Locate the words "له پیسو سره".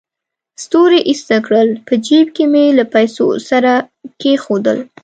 2.77-3.71